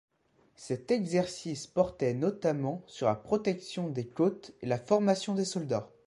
Cet 0.55 0.89
exercice 0.89 1.67
portait 1.67 2.15
notamment 2.15 2.81
sur 2.87 3.05
la 3.05 3.13
protection 3.13 3.87
des 3.87 4.07
côtes 4.07 4.51
et 4.63 4.65
la 4.65 4.79
formation 4.79 5.35
des 5.35 5.45
soldats. 5.45 5.91